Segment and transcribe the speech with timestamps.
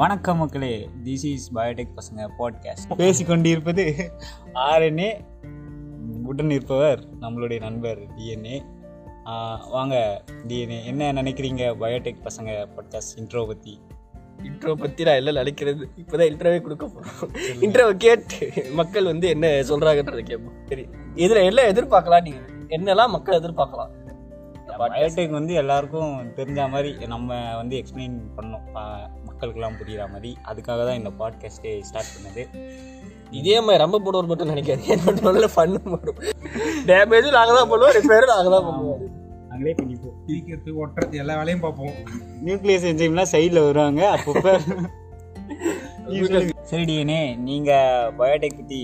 [0.00, 0.88] வணக்கம் மக்களே.
[1.04, 3.84] This is biotech பசங்க பாட்காஸ்ட் பேசிக்கொண்டிருப்பது
[4.66, 5.08] ஆர்என்ஏ
[6.30, 8.56] உடன் இருப்பவர் நம்மளுடைய நண்பர் டிஎன்ஏ
[9.70, 9.96] வாங்க
[10.48, 13.74] டிஎன்ஏ என்ன நினைக்கிறீங்க பயோடெக் பசங்க பாட்காஸ்ட் இன்ட்ரோ பற்றி
[14.42, 15.82] இன்ட்ரோ பற்றி நான் எல்லாம் நினைக்கிறது?
[15.96, 17.32] இப்போதான் இன்ட்ரோவே கொடுக்க போகிறோம்
[17.64, 20.58] இன்ட்ரோவை கேட்டு மக்கள் வந்து என்ன சொல்கிறாங்கன்றதை கேட்போம்.
[20.66, 23.92] சரி இதில் எல்லாம் எதிர்பார்க்கலாம் நீங்கள் என்னெல்லாம் மக்கள் எதிர்பார்க்கலாம்?
[24.80, 28.66] பயோடெக் வந்து எல்லாருக்கும் தெரிஞ்ச மாதிரி நம்ம வந்து எக்ஸ்பிளைன் பண்ணோம்.
[29.28, 30.30] மக்களுக்கெல்லாம் புரியுற மாதிரி.
[30.50, 32.44] அதுக்காக தான் இந்த பாட்காஸ்ட்டே ஸ்டார்ட் பண்ணது.
[33.38, 34.96] இதே மாதிரி ரொம்ப போடுவோர் மட்டும் நினைக்காது
[35.26, 36.20] நல்ல ஃபன்னு வரும்
[36.90, 39.02] டேமேஜ் நாங்கள் தான் பண்ணுவோம் ரிப்பேரும் நாங்கள் தான் பண்ணுவோம்.
[39.50, 40.16] நாங்களே பண்ணிப்போம்.
[40.26, 41.94] பிரிக்கிறது ஒட்டுறது எல்லா வேலையும் பார்ப்போம்.
[42.46, 44.54] நியூக்ளியஸ் என்ஜைம்லாம் சைடில் வருவாங்க அப்பப்போ.
[46.70, 48.80] சரி டிஎன்ஏ நீங்கள் பயோடெக் பற்றி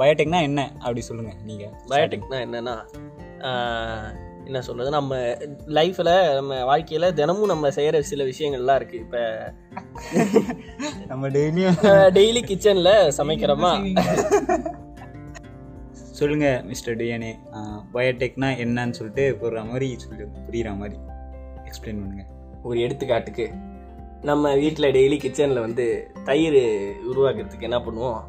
[0.00, 0.60] பயோடெக்னா என்ன?
[0.84, 2.74] அப்படி சொல்லுங்கள் நீங்கள் பயோடெக்னா என்னன்னா
[4.48, 5.14] என்ன சொல்றது நம்ம
[5.78, 8.98] லைஃப்ல நம்ம வாழ்க்கையில தினமும் நம்ம செய்யற சில விஷயங்கள்லாம் இருக்கு.
[9.04, 9.18] இப்ப
[11.10, 11.78] நம்ம டெய்லியும்
[12.18, 13.72] டெய்லி கிச்சன்ல சமைக்கிறோமா?
[16.18, 17.32] சொல்லுங்கள் மிஸ்டர் டிஎன்ஏ.
[17.94, 20.96] பயோடெக்னா என்னன்னு சொல்லிட்டு போடுற மாதிரி சொல்லி புரியுற மாதிரி
[21.68, 22.24] எக்ஸ்பிளைன் பண்ணுங்க.
[22.62, 23.46] ஒரு எடுத்துக்காட்டுக்கு
[24.22, 25.86] நம்ம வீட்டில் டெய்லி கிச்சனில் வந்து
[26.24, 26.60] தயிர்
[27.10, 28.20] உருவாக்குறதுக்கு என்ன பண்ணுவோம்?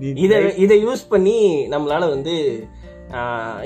[0.00, 2.64] நீ- இதை இதை யூஸ் பண்ணி நம்மளால வந்து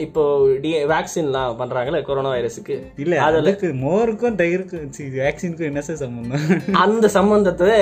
[0.05, 0.23] இப்போ
[0.63, 4.91] டி வேக்சின்லாம் பண்றாங்கல்ல கொரோனா வைரஸுக்கு இல்ல அதுக்கு மோருக்கும் தயிருக்கும்
[5.23, 6.45] வேக்சினுக்கும் என்ன சார் சம்பந்தம்?
[6.85, 7.73] அந்த சம்பந்தத்தை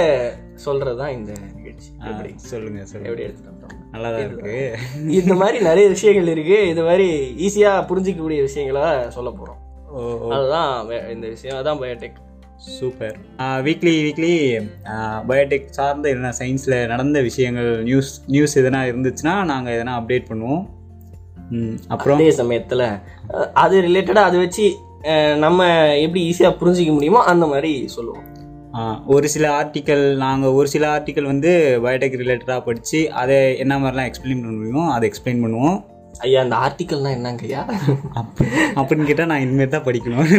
[0.67, 1.91] சொல்றதுதான் இந்த நிகழ்ச்சி.
[2.11, 2.33] எப்படி?
[2.53, 4.57] சொல்லுங்க எப்படி எடுத்துட்டு நல்லா தான் இருக்கு.
[5.19, 6.59] இந்த மாதிரி நிறைய விஷயங்கள் இருக்கு.
[6.73, 7.09] இது மாதிரி
[7.47, 8.87] ஈஸியா புரிஞ்சிக்கக்கூடிய விஷயங்களை
[9.19, 9.61] சொல்ல போறோம்.
[10.35, 10.73] அதுதான்
[11.15, 11.59] இந்த விஷயம்.
[11.61, 12.19] அதான் biotech
[12.79, 13.17] super.
[13.67, 14.35] Weekly weekly
[15.29, 20.65] biotech சார்ந்த எதனா சயின்ஸில் நடந்த விஷயங்கள் நியூஸ் நியூஸ் எதனா இருந்துச்சுன்னா நாங்கள் எதனா அப்டேட் பண்ணுவோம்.
[21.95, 22.19] அப்புறம்?
[22.19, 22.83] அதே சமயத்துல
[23.65, 24.67] அது ரிலேட்டடா அதை வச்சு
[25.45, 25.69] நம்ம
[26.05, 28.27] எப்படி ஈஸியா புரிஞ்சிக்க முடியுமோ அந்த மாதிரி சொல்லுவோம்.
[29.15, 31.53] ஒரு சில ஆர்டிக்கல் நாங்கள் ஒரு சில ஆர்டிக்கல் வந்து
[31.85, 35.79] பயோடெக் ரிலேட்டடாக படித்து அதை என்ன மாதிரிலாம் எக்ஸ்பிளைன் பண்ண முடியுமோ அதை எக்ஸ்பிளைன் பண்ணுவோம்.
[36.27, 37.63] ஐயா அந்த ஆர்டிக்கல்னா என்னங்க ஐயா?
[38.21, 38.45] அப்ப
[38.81, 40.31] அப்படின்னு கேட்டால் நான் இனிமேல் தான் படிக்கணும்.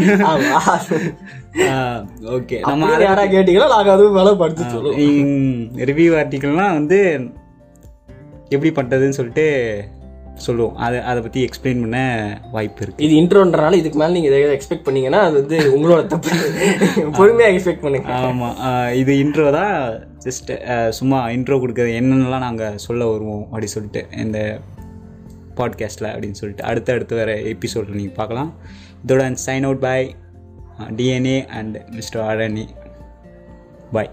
[2.37, 4.99] ஓகே நம்ம அப்படி யாரா கேட்டீங்களோ நாங்க அதுவும் மேல படிச்சு சொல்லுவோம்.
[5.91, 6.99] ரிவ்யூ ஆர்டிக்கல்னால் வந்து
[8.55, 9.47] எப்படி பண்ணுறதுன்னு சொல்லிட்டு
[10.47, 10.75] சொல்லுவோம்.
[10.85, 11.99] அதை அதை பற்றி எக்ஸ்பிளைன் பண்ண
[12.51, 16.29] வாய்ப்பு இருக்குது இது இன்ட்ரோன்றனால இதுக்கு மேல நீங்க எதாவது எக்ஸ்பெக்ட் பண்ணீங்கன்னா அது வந்து உங்களோட தப்பு.
[17.19, 18.11] பொறுமையா எக்ஸ்பெக்ட் பண்ணுங்க.
[18.27, 18.57] ஆமாம்
[19.01, 19.75] இது இன்ட்ரோ தான்.
[20.25, 20.51] ஜஸ்ட்
[20.99, 24.39] சும்மா இன்ட்ரோ கொடுக்குறது என்னென்னலாம் நாங்கள் சொல்ல வருவோம் அப்படி சொல்லிட்டு இந்த
[25.59, 26.67] பாட்காஸ்ட்டில் அப்படின்னு சொல்லிட்டு.
[26.71, 28.51] அடுத்த அடுத்து வர எபிசோடில் நீங்கள் பார்க்கலாம்.
[29.05, 29.99] இதோட sign out by
[30.99, 32.67] DNA and mister RNA
[33.95, 34.11] boy